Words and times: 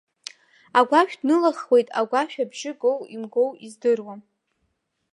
Агәашә 0.79 1.15
днылаххуеит 1.19 1.87
агәашә 1.99 2.37
абжьы 2.43 2.71
гоу 2.81 2.99
имгоу 3.15 3.49
издыруам. 3.65 4.21